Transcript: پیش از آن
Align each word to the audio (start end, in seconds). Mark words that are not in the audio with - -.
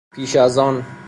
پیش 0.15 0.35
از 0.37 0.57
آن 0.57 0.85